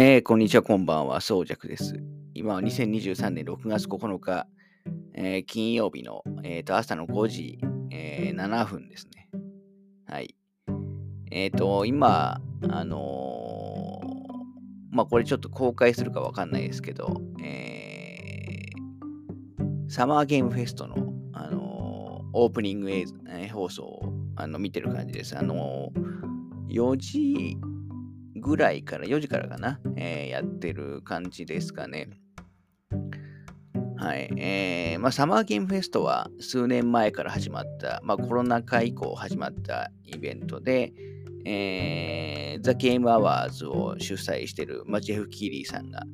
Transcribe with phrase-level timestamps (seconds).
[0.00, 2.00] えー、こんにちは、こんばんは、そうじゃくです。
[2.32, 4.46] 今は2023年6月9日、
[5.12, 7.58] えー、金曜日の、えーと、朝の5時、
[7.90, 9.28] えー、7分ですね。
[10.06, 10.36] はい。
[11.32, 20.94] えっ、ー、と、今、あのー、まあ、これちょっと公開するかわかんないですけど、えー、サマーゲームフェストの、
[21.32, 25.36] あのー、オープニング映像、えー、放送をあの見てる感じです。
[25.36, 27.58] あのー、4時
[28.48, 32.08] ぐらいから、4時からかな、えー、やってる感じですかね。
[33.96, 34.30] はい。
[34.36, 40.92] えー、まあ、サマーゲームフェストは数年前から始まった、まあ、コロナ禍以降始まったイベントで、
[41.44, 46.04] えー、ザ・ゲーム・アワーズを主催してる、まあ、ジェフ・キーリーさんが、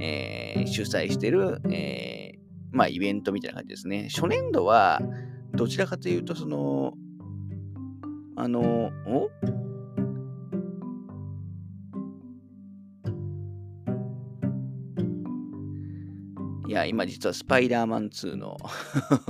[0.00, 2.38] えー、主催してる、えー、
[2.72, 4.08] まあ、イベントみたいな感じですね。
[4.12, 5.00] 初年度は、
[5.52, 6.94] どちらかというと、その、
[8.36, 9.30] あの、お
[16.74, 18.56] や、今実はスパイダーマン2の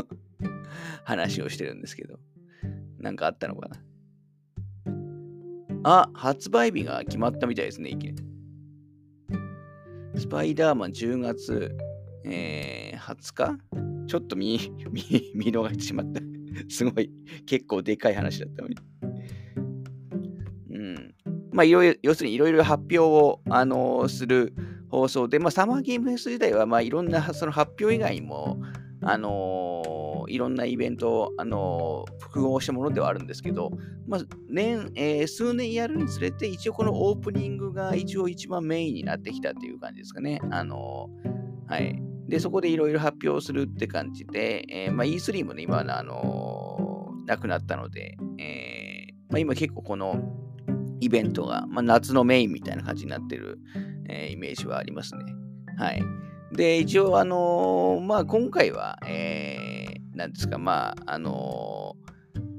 [1.04, 2.18] 話をしてるんですけど、
[2.98, 3.76] なんかあったのかな？
[5.84, 8.24] あ、発売日が決まったみたいですね、いきなり。
[10.16, 11.76] スパイダーマン10月、
[12.24, 14.06] えー、20日？
[14.06, 14.58] ちょっと見、
[14.90, 15.02] 見、
[15.34, 16.20] 見逃してしまった。
[16.68, 17.10] すごい、
[17.46, 18.76] 結構でかい話だったのに。
[20.70, 21.14] うん。
[21.52, 24.54] まあ、いろいろ、要するにいろいろ発表を、あのー、する
[24.94, 28.60] 放送で、まあ、サマーゲームフェス自体は、まあ、いろんなその発表以外にも、
[29.02, 33.72] あのー、いろんなイベントを、あのー、複合したものではあるんですけど、
[34.06, 40.40] まあ年えー、数年やるにつれて、一応このオープニングが一応一番メインになってきたっていう感じですかね。
[40.50, 41.10] あの
[41.66, 42.00] はい。
[42.28, 50.16] で、そこでいろいろ発表するって感じで、えーまあ、E3 もね、今あのなくなったので、えーまあ、今結構この
[51.00, 53.58] イベントが、まあ、夏のメインみたいな感じになってる、
[54.08, 55.24] えー、イメージはありますね。
[55.78, 56.02] はい。
[56.52, 61.96] で、一応、あのー、まあ、今回は、えー、なんですか、まあ、あの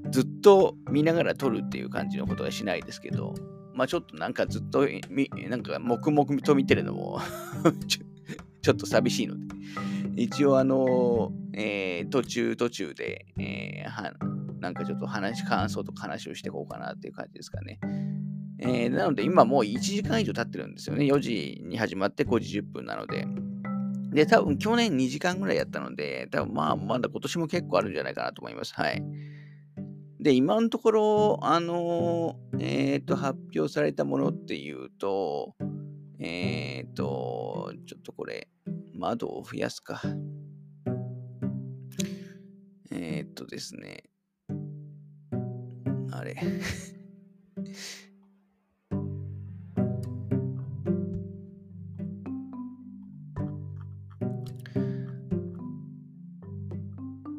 [0.06, 3.34] ー、ずっと見ながら撮るっていう感じのことはしないですけど、
[3.74, 4.88] まあ、ちょっとなんかずっと、
[5.50, 7.20] なんか黙々と見てるのも
[7.88, 8.06] ちょ、
[8.62, 14.14] ちょっと寂しいので、一応、あのえー、途中途中で、えー、は
[14.60, 17.80] なんかちょっと話、感想とか話をしていこうかなっていう感じですかね。
[18.60, 21.06] えー、なので今もう1時間以上経ってるんですよね。
[21.06, 23.28] 4時に始まって5時10分なので。
[24.12, 28.74] で、多分去年2時間ぐらいやったので、多分まあまだ今年も結構あるんじゃないかなと思います。
[28.74, 29.04] はい。
[30.20, 35.54] で、今のところ、あのー、えっ、ー、と、発表されたものっていうと、
[36.18, 38.48] えっ、ー、と、ちょっとこれ、
[38.94, 40.02] 窓を増やすか。
[42.92, 44.04] えっとですね。
[46.12, 46.36] あれ。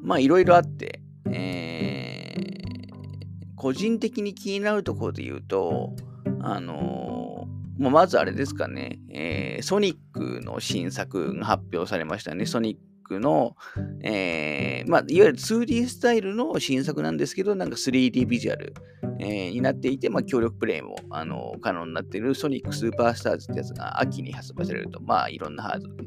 [0.06, 1.00] まあいろいろあって、
[1.32, 5.96] えー、個人的に気になるところで言うと、
[6.40, 12.46] あのー、ままずあれですかね、えー、ソニックの新作が発表されましたね。
[12.46, 13.56] ソニックの、
[14.04, 18.74] えー、まあ、いわゆる 2D スタイルの新作なんですけど、なんか 3D ビジュアル、
[19.18, 26.05] えー、になっていて、まあ、協力プレイも、あの可能になっているソニックスーパースターズってやつが秋に発売されると、まあ、いろんなハードで、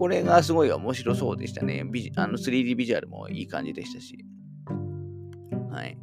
[0.00, 1.84] これがすごい面白そうでしたね。
[1.84, 4.24] ビあの 3D ビジュアルもいい感じでしたし。
[5.70, 5.98] はい。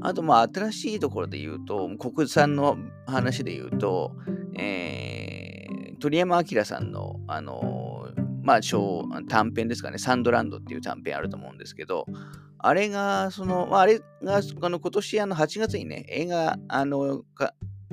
[0.00, 4.16] あと、まあ、新しいところで言うと、国産の話で言うと、
[4.58, 12.06] えー、鳥山明さんの、あのー、まあ、小短編ですかね、サンドランドっていう短編あると思うんですけど、
[12.58, 17.22] あれが、その、まあ、あれが、あの今年あの8月にね、映画、あの、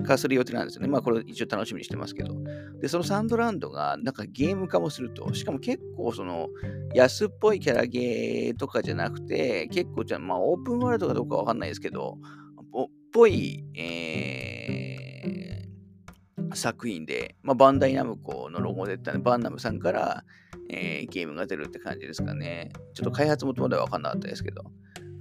[0.04, 0.88] 化する予定なんですよね。
[0.88, 2.36] まあこれ一応楽しみにしてますけど。
[2.82, 6.50] で、そのサンドランドがなんかゲーム化もすると、しかも結構その
[6.94, 12.18] 安っぽいキャラゲーとかじゃなくて、結構じゃあまあオープンワールドかどうかわかんないですけど、
[13.10, 20.24] っぽい、えー、作品で、まあ、バンダイナムコのロゴで出たバンナムさんから、
[20.70, 22.70] えー、ゲームが出るって感じですかね。
[22.94, 24.64] ちょっと開発元まではわかんなかったですけど。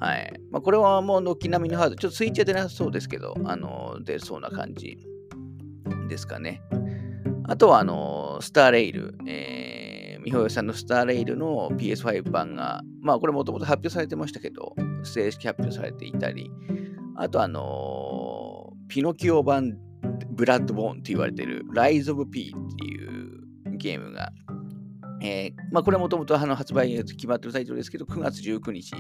[0.01, 0.33] はい。
[0.51, 4.99] まあ、これはもう軒並みのハード、ちょっとスイッチは出なさそうですけど、あの、出そうな感じ
[6.09, 6.63] ですかね。
[7.45, 16.51] あとは、あの、スターレイル、えー、みほよさんのスターレイルの PS5 版が、まあ、これもともと発表されてましたけど、正式発表されていたり、
[17.17, 19.77] あと、あの、ピノキオ版
[20.31, 24.33] ブラッドボーンって言われてる Rise of P っていうゲームが、
[25.21, 28.95] えー、まあ、これもともと発売が決まってるタイトルですけど、9月19日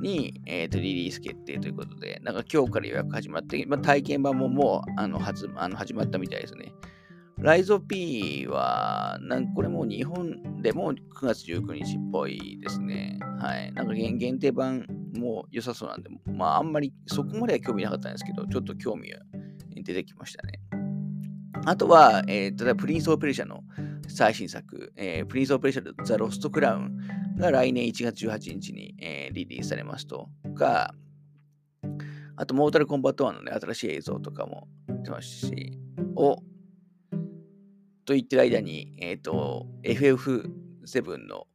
[0.00, 6.72] に、えーと、リリース決定ということで、なんか今日から予約始まって、まあ、体験版ももうあの始あの始まったみたいですね。
[7.40, 13.20] Lies of P は、なんこれも日本でも9月19日っぽいですね。
[13.38, 13.72] はい。
[13.72, 14.84] なんか限定版
[15.16, 19.18] も良さそうなんで、まああんまりそこまでは興味なかったんですけど、ちょっと興味が
[19.74, 20.87] 出てきましたね。
[21.68, 23.60] あとは、えー、例えば Prince of Persia の
[24.08, 26.96] 最新作、えー、 Prince of Persia The Lost Crown
[27.36, 30.94] が来年1月18日に、えー、リリースされますとか、
[32.36, 34.68] あと、 Mortal Kombat 1のね、新しい映像とかも
[35.02, 35.78] 出ますし、
[36.14, 36.36] お、
[38.04, 41.46] と言ってる間に、えっ、ー、と、FF7 の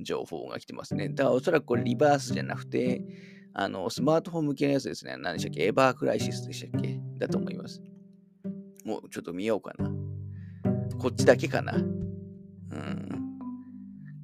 [0.00, 1.08] 情報が来てますね。
[1.08, 3.02] だからおそらくこれリバースじゃなくて、
[3.54, 5.16] あの、スマートフォン向けのやつですね。
[5.16, 5.64] 何でしたっけ？
[5.64, 7.00] エバークライシスでしたっけ？
[7.18, 7.80] だと思います。
[8.86, 9.90] もうちょっと見ようかな。
[10.98, 11.72] こっちだけかな。
[11.72, 13.38] うん。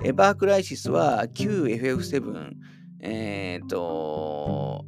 [0.04, 2.52] エバークライシスは QFF7、
[3.00, 4.86] えっ、ー、と、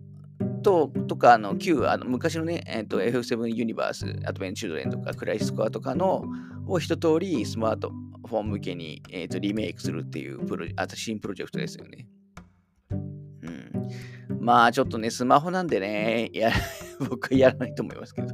[0.63, 6.25] と、とか、あの、旧、あの昔のね、えーと、F7 ユニバース、アドベンチュードレンとか、クライシスコアとかの
[6.69, 7.91] を一通りスマート
[8.29, 12.07] フォン向けに、えーと、リメイクするっていうプロあと新プロジェクトですよね。
[13.43, 14.39] うん。
[14.41, 16.53] まあ、ちょっとね、スマホなんでね、や
[17.11, 18.29] 僕はやらないと思いますけど。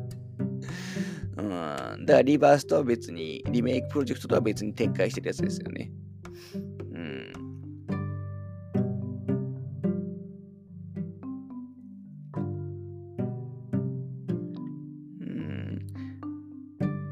[1.40, 2.06] うん。
[2.06, 5.90] だからリバースとは別に、リメイクプロジェクトとは別に展開してるやつですよね。
[6.92, 7.32] うん。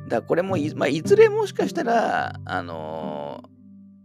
[0.09, 3.43] だからこれもい,、まあ、いずれもしかしたら、あの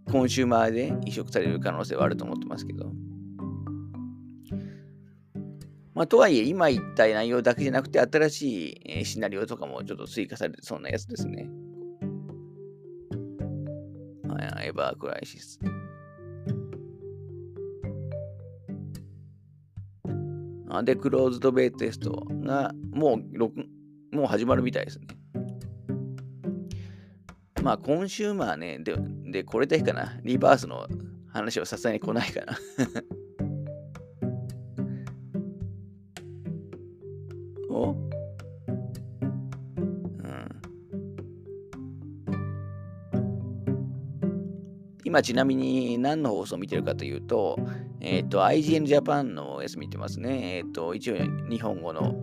[0.07, 2.91] ー、コンシューマーで移植される可能性はあると思ってますけど。
[5.93, 11.49] まあ、とはいえ、今言った内容だけじゃなくて、新しい、シナリオとかもちょっと追加されてそうなやつですね。
[14.27, 15.59] はい、エバークライシス。
[20.83, 23.19] で、クローズドベイテストがも
[24.11, 25.05] うもう始まるみたいですね。
[27.61, 28.95] まあ、コンシューマーね、で、
[29.31, 30.19] でこれだけかな。
[30.23, 30.87] リバースの
[31.27, 32.57] 話はさすがに来ないかな。
[45.13, 47.59] 今ちなみに何の放送を見てるかというと、
[48.01, 50.57] えっ、ー、と、IGN Japan のやつ見てますね。
[50.57, 51.17] えっ、ー、と、一応
[51.51, 52.15] 日本語の。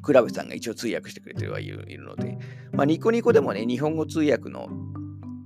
[0.00, 2.38] クラブさんが一応通訳してくれてはいるので、
[2.70, 4.68] まあ、ニコニコでもね、日本語通訳の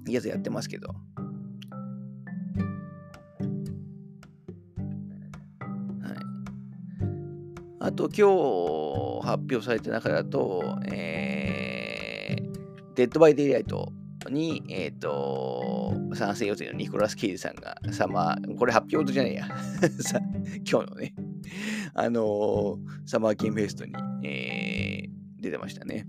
[0.07, 0.95] やつやってますけど、
[7.79, 13.91] あと、今日発表された中だと、えー、 Dead by Daylight
[14.31, 19.49] に、えっ、ー、と、参戦予定のニコラス・ケイジさんが、さまこれ発表じゃねえや。
[20.71, 21.15] 今日のね、
[21.95, 23.93] あのー、サマーキンフェストに、
[24.25, 26.07] えー、出てましたね。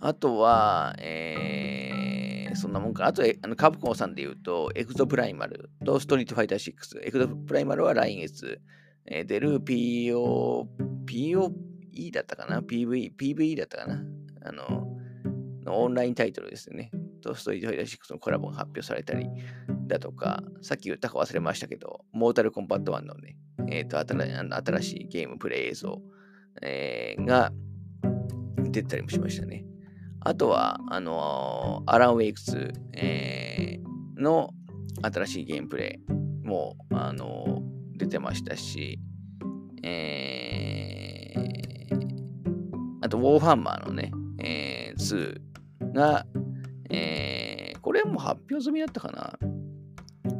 [0.00, 3.06] あとは、えー、そんなもんか。
[3.06, 7.00] あと、あのカプコンさんで言うと、エクゾプライマルとストリートファイター6。
[7.04, 8.60] エクゾプライマルは来月、
[9.06, 10.66] えー、出る PO、
[11.98, 14.02] POE だったかな ?PV、PVE だったかな？
[14.44, 14.86] あの、
[15.66, 16.90] オンラインタイトルですね。
[17.20, 19.28] とストリートファイター6のコラボが発表されたり
[19.86, 23.36] だとか、さっき言ったか忘れましたけど、モータルコンバット1のね、
[23.68, 26.00] えっ、ー、と新しいゲームプレイ映像、
[26.62, 27.52] えー、が
[28.70, 29.64] 出たりもしましたね。
[30.20, 34.50] あとは、あのー、アラン・ウェイクス、えー、の
[35.02, 38.98] 新しいゲームプレイも、あのー、出てましたし、
[39.82, 40.87] えー、
[43.08, 45.40] あと、ウォーハンマーのね、えー、
[45.82, 46.26] 2が、
[46.90, 49.38] えー、これも発表済みだったかな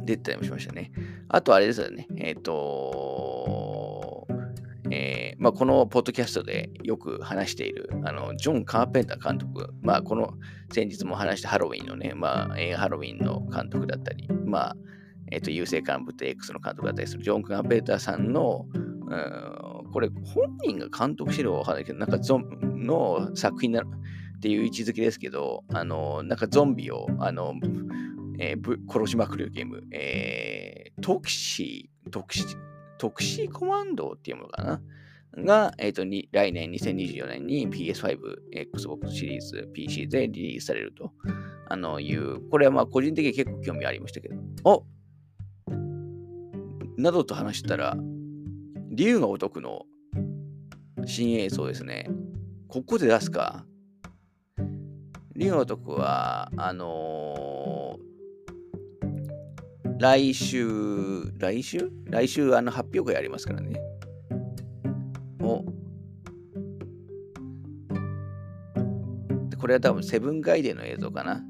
[0.05, 0.91] 出たりもしましたね。
[1.29, 2.07] あとあれですよね。
[2.17, 4.27] えっ、ー、と
[4.91, 10.33] えーまあ、このポッドキャストでよく話しているあのジョン・カーペンター監督、まあ、この
[10.71, 14.75] 先日も話したハロウィンのね、まあ、映画ハロウィンの監督だったり、まあ
[15.31, 19.58] えーと、優勢幹部と X の監督だったりするジョン・カーペンターさんの、うん、
[19.91, 27.55] これ本人が監督してるわかんないけど、なんかゾンの作品なっていう位置づけですけど、あのなんかゾンビをあの
[28.41, 34.81] えー、殺しまくるゲーム、えー、 Toxic、Toxic、Toxic Commando っていうものかな？
[35.37, 38.17] が、えーと、に来年2024年に PS5、
[38.51, 41.11] Xbox シリーズ、PC でリリースされると。
[41.71, 44.85] あのいう、これはまあ個人的に結構興味ありましたけど、お
[46.97, 47.95] などと話したら、
[48.99, 49.85] 竜がお得の
[51.05, 52.09] 新映像ですね。
[52.67, 53.63] ここで出すか。
[55.37, 61.89] 竜がお得は、あのー、来週、来週？
[62.07, 63.79] 来週、あの、発表会ありますからね。
[65.41, 65.63] お
[69.57, 71.41] これは多分、セブンガイデンの映像かな。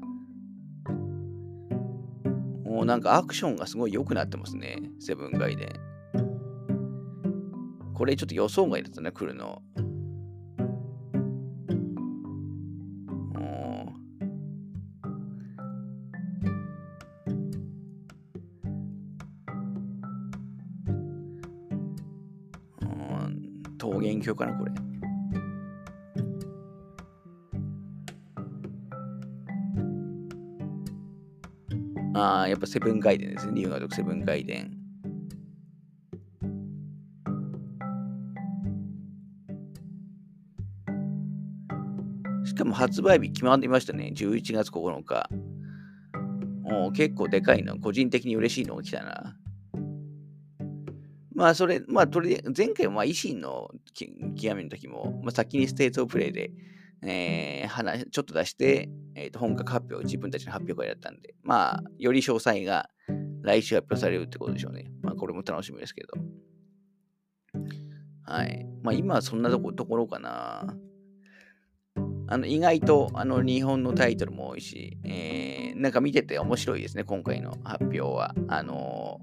[2.64, 4.80] もうなんかアクションがすごい良くなってますね。
[5.00, 5.89] セブンガイデン。
[8.00, 9.60] これちょっと予想外だったね、来るの。
[23.78, 24.72] 桃源郷かな、これ。
[32.14, 33.52] ああ、やっぱセブンガイデンですね。
[33.52, 34.79] ニューガードセブンガイデン。
[42.70, 44.12] も発売日決まっていましたね。
[44.14, 45.28] 11月9日。
[46.62, 47.78] もう結構でかいの。
[47.78, 49.36] 個人的に嬉しいのが来たな。
[51.34, 56.50] まあ、それ、まあ、とり前回は、まあ、維新の極みの時も、まあ、先にステートプレイで、
[57.02, 62.90] えー、話、ちょっと出して、えー、と本格発表、自分たちの発表会だったんで、まあ、より詳細が
[63.42, 64.90] 来週発表されるってことでしょうね。
[65.02, 66.12] まあ、これも楽しみですけど。
[68.24, 68.66] はい。
[68.82, 70.76] まあ、今はそんなところかな。
[72.30, 78.34] あの意外とあの日本のタイトルも多いし、えー、なんか見てて面白いですね、今回の発表は。
[78.48, 79.20] あの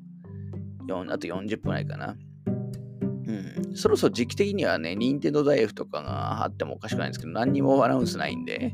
[0.90, 2.18] あと40分ないかな。
[2.46, 8.74] うん、そろそろ時期的にはね、任天堂ダイエフとかがあってもおかしくないんですけど、何にもアナウンスないんで、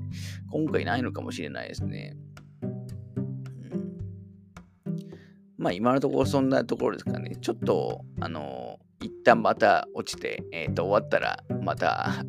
[0.51, 2.15] 今回ないのかもしれないですね。
[2.63, 3.93] うん、
[5.57, 7.35] まあ今のところそんなところですかね。
[7.39, 12.25] ちょっと、あの、一旦また落ちて、えっ、ー、と、終わったら、また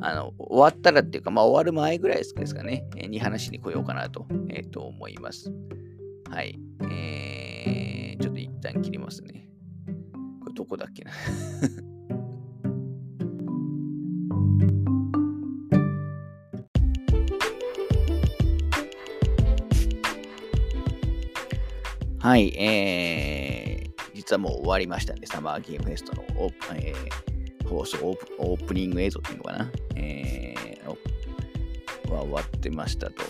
[0.00, 5.52] あの、終わったらっていうか、まあ終わる前ぐらいですかね、えー、に話に来ようかなと、えー、と思います。
[6.30, 6.58] はい。
[6.90, 7.88] えー
[8.20, 9.48] ちょっと一旦切りますね。
[10.40, 11.12] これどこだっけな？
[22.20, 27.27] はい、えー、実はもう終わりましたんで、サマーゲームフェストのオープ、えー、
[27.68, 33.22] 放送オープ、オープニング映像っていうのかな、えー、は終わってましたと。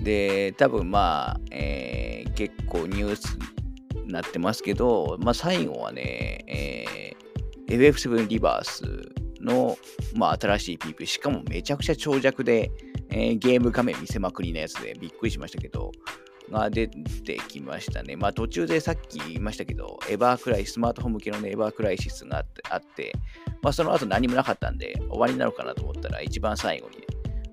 [0.00, 3.38] で、多分まあ、えー、結構ニュース
[4.04, 8.84] になってますけど、まあ、最後はね、えー、FF7 リバース
[9.40, 9.76] の、
[10.14, 12.70] まあ、新しい PP、しかもめちゃくちゃ長尺で、
[13.10, 15.92] えー、ゲーム画面見せまくりなやつでびっくりしましたけど、
[16.50, 18.16] が出てきましたね。
[18.16, 23.12] まあ途中でさっき言いましたけど、エバークライス、スマートフォン向けの、ね、エバークライシスがあって、あって
[23.62, 27.04] まあその後何もなかったんで終わりになるかなと思ったら一番最後に、ね、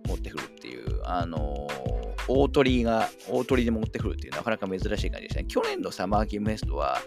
[0.07, 5.45] 持ってくるっていう、あのー大鳥が、大鳥で持ってくるっていうなかなか珍しい感じでしたね。
[5.47, 6.99] 去年のサマーゲームフェストは、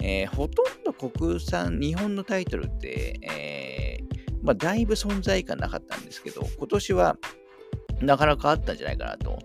[0.00, 7.16] えー、ほとんど国産、日本のタイトルって、えー、まあ、だいぶ存在感なかったんですけど、今年は
[8.00, 9.38] なかなかあったんじゃないかなと、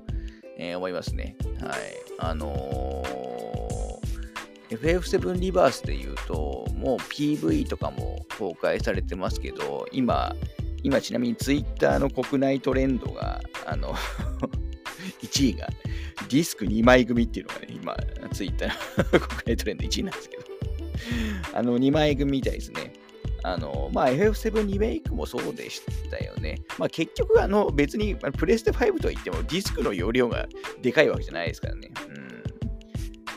[0.57, 1.35] えー、思いますね。
[1.61, 1.79] はい。
[2.19, 10.35] あのー、FF7 リバースで言うと、もう PV とかも公開されてますけど、今、
[10.83, 13.93] 今ちなみに Twitter の国内トレンドが、あの
[15.21, 15.67] 1位が、
[16.29, 17.95] ディスク2枚組っていうのがね、今、
[18.33, 20.43] ツイッターの 国内トレンド1位なんですけど、
[21.53, 22.86] あの、2枚組みたいですね。
[23.47, 26.61] あの、まあ、FF7 リメイクもそうでしたよね。
[26.77, 30.47] まあ、結局、あの、別に、プレステ5といっても、ディスクの容量が
[30.81, 31.89] でかいわけじゃないですからね。
[32.09, 32.27] うん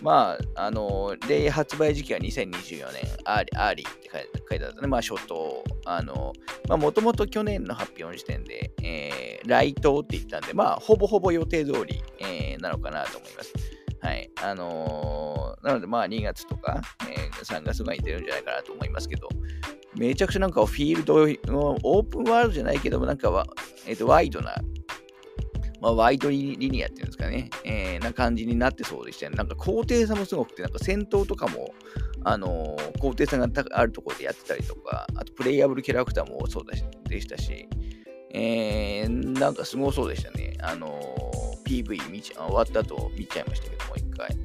[0.02, 4.11] まあ、あの、で、発売時期は2024年、 early、early って
[4.49, 4.88] 書いてあったね。
[4.88, 5.62] まあ、初頭。
[5.85, 6.33] あの、
[6.69, 13.52] まあ、もともと去年の発表の時点で、えー、来頭って言ったんで、まあ、ほぼほぼ予定通り、えー、なのかなと思います。
[14.00, 14.31] はい。
[14.43, 19.29] あのー、なので、まあ、2月とか、えー、3月ぐらいに出るんじゃないかなと思いますけど、
[19.97, 23.47] めちゃくちゃなんかフィールドのオープンワールドじゃないけども、なんか、
[23.87, 24.54] えっ、ー、と、ワイドな
[25.80, 29.37] まあ、ワイドリニアっていうんですかね、えー、な感じになってそうでしたね。
[29.37, 31.75] なんか高低差もすごくて、なんか戦闘とかも、
[32.23, 37.66] あのー、高低差があるところでやってたりとか、あとプレイヤブルキャラクターもそうでしたし、
[38.32, 40.54] えー、なんかすごそうでしたね。
[40.61, 44.37] あのー、PV 見ち終わった後見ちゃいましたけどもう、一回。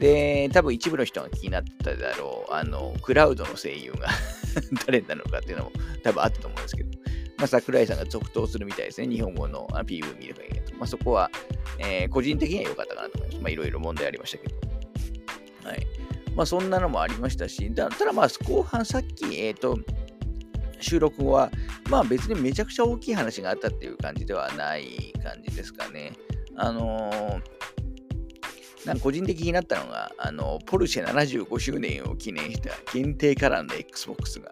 [0.00, 4.08] で、多分一部の人が気になっただろう、あの、クラウドの声優が
[4.86, 6.90] 誰なのかっていうのも多分あったと思うんですけど、
[7.36, 9.08] まあ、桜井さんが続投するみたいですね。
[9.08, 10.74] 日本語の PV 見ればいいと。
[10.76, 11.30] まあ、そこは、
[11.78, 13.42] えー、個人的には良かったかなと思います。
[13.42, 14.56] まあ、いろいろ問題ありましたけど。
[15.68, 15.86] はい。
[16.34, 19.78] まあ、そんなのもありましたし、だただまあ、後半さっき、えっ、ー、と、
[20.80, 21.50] 収録後は、
[21.90, 26.12] まあ別にめちゃくちゃ大きい話があったっていう感じではない感じですかね。
[26.56, 27.42] あのー、
[28.86, 34.48] なんか個人的になったのが、あの、ポルシェ75周年を記念した限定カラーの Xbox が、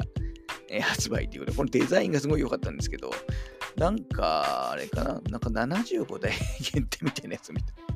[0.69, 3.11] え、発売ということで、このデザインがすごい良かったんですけど、
[3.77, 6.33] なんか、あれかな、なんか75台
[6.73, 7.89] 限定みたいなやつみたいな。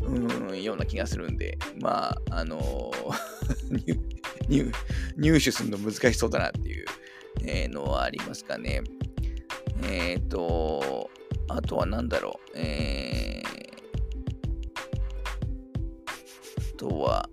[0.48, 2.90] うん、ような気がするんで、まあ、あの
[3.70, 3.98] ー
[4.48, 4.72] 入、
[5.16, 6.86] 入手するの難しそうだなっていう、
[7.44, 8.82] え、のはありますかね。
[9.82, 11.10] えっ、ー、と、
[11.48, 12.58] あとは何だろう。
[12.58, 13.67] えー、
[16.78, 17.28] とは、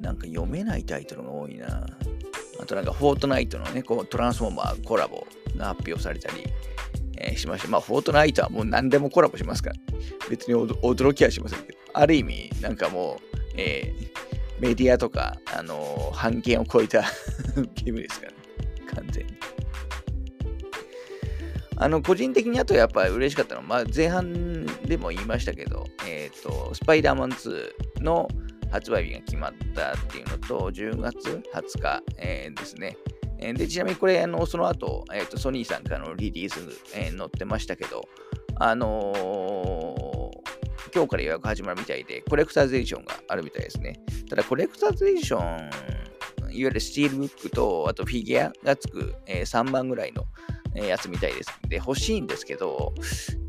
[0.00, 1.86] なんか読めないタイトルが多いな。
[2.60, 6.44] あとなんか、フォートナイトのね、こうトランスフォーマーコラボが発表されたり、
[7.16, 7.68] えー、しました。
[7.68, 9.76] まあ、フォートナイトはもう何でもコラボしますから、
[10.28, 17.02] 別に驚きはしませんけど、ある意味、なんかもう、えー、メディアとか、あのー、半径を超えた
[17.74, 18.38] ゲームですからね、
[18.94, 19.26] 完全。
[21.80, 28.28] あの、個人的にあとやっぱり嬉しかったのは、まあ、前半でも言いましたけど、え、ー、と、スパイダーマン2の
[28.72, 32.96] 発売日が決まったっていうのと、10月20日、えー、ですね。
[33.38, 36.58] で、ちなみにこれ、あのその後、えーと、ソニーさんからのリリース、
[36.96, 38.08] え、載ってましたけど、
[38.56, 40.32] あの、
[40.92, 44.00] 今日から予約始まるみたいで、コレクターズエディションがあるみたいですね。
[44.28, 45.70] ただ、コレクターズエディション、
[46.50, 50.24] いわゆるスチールブックと、あとフィギュアがつく、えー、3番ぐらいの、
[50.78, 51.50] え、やつみたいです。
[51.68, 52.94] で、欲しいんですけど、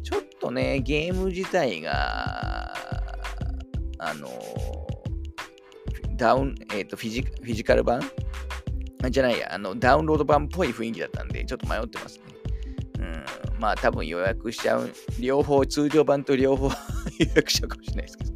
[0.04, 2.74] ちょっとね、ゲーム自体が、
[4.02, 4.30] あの
[6.16, 8.02] ダウン、えっ、ー、とフィジ、フィジカル版？
[9.10, 12.24] じゃないや、あの、ダウンロード版っぽい雰囲気だったんで、ちょっと迷ってますね。
[13.00, 13.02] う
[13.58, 16.68] ん、まあ多分予約しちゃう、両方、通常版と両方
[17.20, 18.32] 予約しちゃうかもしれないですけど。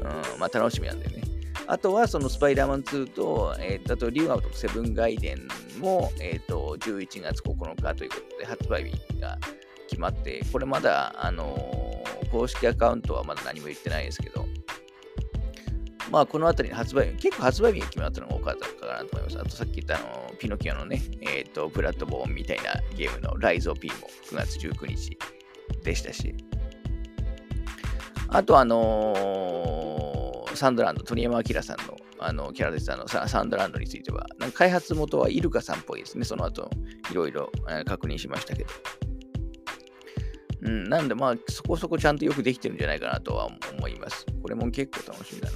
[0.00, 1.27] うん、まあ楽しみなんでね。
[1.70, 5.46] あとはそのスパイダーマン2と、えー、あとリュウアウトセブンガイデン
[5.80, 9.38] も、えーと、11月9日ということで発売日が
[9.86, 14.46] 決まって、これまだ、あのー、公式アカウントはまだ何も言ってないですけど、
[16.10, 19.38] まあ、このあたりに発売日、結構発売日が決まったのが多かったかなと思います。
[19.38, 23.94] あとさっき言ったあの、ピノキオのね、えっ、ー、と、プラットボーンみたいなゲームのライゾー P も
[24.30, 25.18] 9月19日
[25.84, 26.34] でしたし、
[28.30, 29.67] あとあのー、
[30.58, 36.24] サンドランド、鳥山明さんのあのキャラデザのサンドランドについては、なんか開発元はイルカさんっぽいですね。
[36.24, 36.68] その後、
[37.10, 37.50] いろいろ
[37.86, 38.70] 確認しましたけど。
[40.62, 44.26] うん、なんでまあ、そこそこちゃんとよくできてるんじゃないかなとは思います。
[44.42, 45.48] これも結構楽しみだ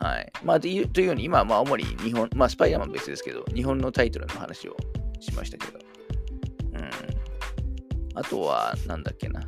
[0.00, 0.08] な。
[0.08, 0.32] はい。
[0.42, 4.76] まあ、というように、今はまあ主に日本、まあスパイダーマン別ですけど、日本のタイトルの話を
[5.20, 5.78] しましたけど。
[6.74, 6.90] うん。
[8.14, 9.40] あとは、なんだっけな。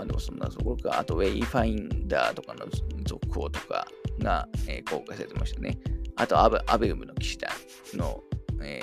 [0.00, 0.98] まあでもそんなところか。
[0.98, 2.64] あと、ウェイファインダーとかの
[3.04, 3.86] 続報とか
[4.18, 5.76] が、えー、公開されてましたね。
[6.16, 7.50] あとアヴェ、アヴェウムの騎士団
[7.94, 8.22] の、
[8.62, 8.80] え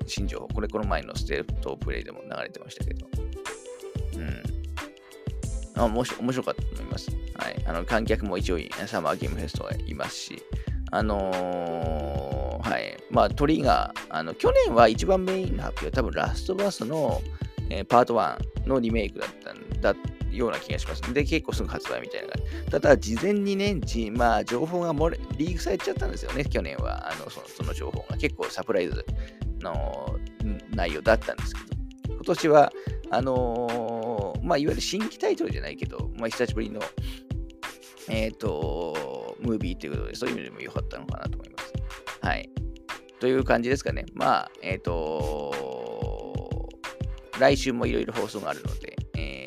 [0.00, 0.48] ー、新情報。
[0.48, 3.08] これ、この前のステートプレイでも流れてましたけど。
[4.16, 4.42] うん。
[5.76, 7.10] あ面白かったと思います。
[7.34, 7.62] はい。
[7.66, 10.42] あの、観客も一応、サマーゲームフェストはいますし、
[10.92, 12.96] あのー、はい。
[13.10, 17.20] まあ、鳥が、あの、去年は一番メインの発表は多分ラストバースの、
[17.70, 19.94] えー、パート1のリメイクだったんだ
[20.30, 21.02] ような気がします。
[21.12, 22.70] で、結構すぐ発売みたいな。
[22.70, 27.10] ただ、事前にね、じまあ、情報が漏れ、リークされちゃったんですよね、去年は。
[27.10, 29.04] あのそのその情報が結構サプライズ
[29.60, 30.18] の
[30.70, 32.72] 内容だったんですけど、今年は、
[33.10, 36.80] あのー、まあ、いわゆる新規タイトルじゃないけど、まあ、久しぶりの、
[38.08, 41.72] えっ、ー、と、ムービーということで、そういう意味でも良かったのかなと思います。
[42.22, 42.50] はい。
[43.18, 44.06] という感じですかね。
[44.14, 46.68] まあ、えっ、ー、と、
[47.38, 48.89] 来週もいろいろ放送があるので、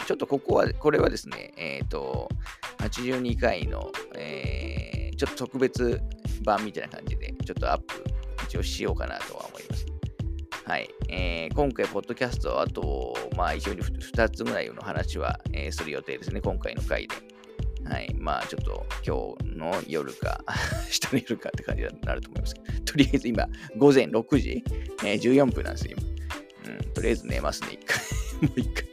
[0.06, 2.30] ちょっとここは、これはですね、えっ、と、
[2.80, 6.02] 82回の、えー、ちょっと特別
[6.44, 8.04] 版みたいな感じで、ちょっとアップ
[8.46, 9.86] 一応しようかなとは思います。
[10.66, 10.90] はい。
[11.10, 17.16] えー、今回、ポッドキャスト、あと、まあ、一応に2つぐらいの話は、えー、する予定ですね、今回の回で。
[17.86, 18.14] はい。
[18.18, 20.44] まあ、ちょっと、今日の夜か、
[20.90, 24.64] 下にいるかって感じになると思いますけど、とりあえず今、午前6時、
[25.04, 25.98] えー、14分なんですよ、
[26.66, 26.76] 今。
[26.76, 28.00] うん、とりあえず寝ますね、一回。
[28.50, 28.93] もう一回。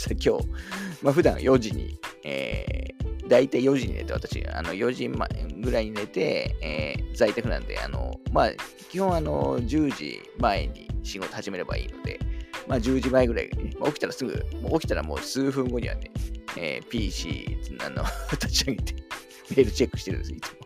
[0.00, 0.46] さ今日、
[1.02, 8.50] まあ、普段4時に、えー、大体4時に寝て、私、あの4時ぐらいに寝て、えー、在宅なんで、あの、まあ、
[8.90, 12.18] 基本、あの、10時前に仕事始めればいいので、
[12.66, 14.32] まあ、10時前ぐらいに、まあ、起きたらすぐ、
[14.62, 16.10] もう起きたらもう数分後にはね、
[16.56, 18.94] えー、PC あの 立ち上げて、
[19.50, 20.58] メールチェックしてるんです、いつも。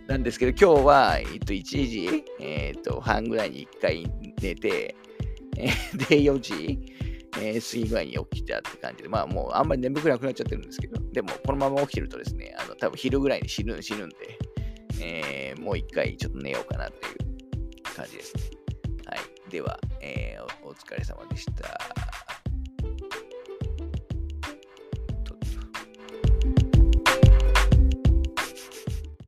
[0.00, 4.10] うん、なんですけど、今日は、えっと、1時、えっと、半ぐらいに1回
[4.42, 4.96] 寝て、
[5.56, 6.78] えー、で、4時、
[7.38, 14.16] えー、過ぎぐらいに起きたって感じで、まあもうあんまり眠くなくなっちゃってるんですけど、でもこのまま起きてるとですね、あの多分昼ぐらいに死ぬ死ぬんで、
[15.00, 18.42] えー、もう一回ちょっと寝ようかなっていう感じですね。
[19.06, 19.50] はい。
[19.50, 22.09] では、えー、お疲れ様でした。